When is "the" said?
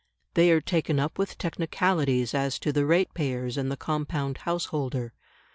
2.73-2.87, 3.71-3.77